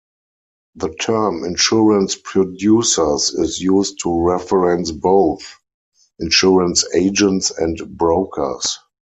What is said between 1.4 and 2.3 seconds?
insurance